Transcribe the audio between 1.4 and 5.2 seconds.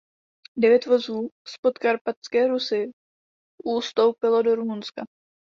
z Podkarpatské Rusi ustoupilo do Rumunska.